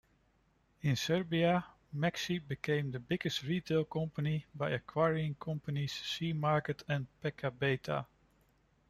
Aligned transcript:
In 0.81 0.95
Serbia, 0.95 1.63
Maxi 1.95 2.39
became 2.39 2.89
the 2.89 2.97
biggest 2.97 3.43
retail 3.43 3.85
company 3.85 4.47
by 4.55 4.71
acquiring 4.71 5.35
companies 5.35 5.93
C-market 5.93 6.81
and 6.89 7.05
Pekabeta. 7.23 8.07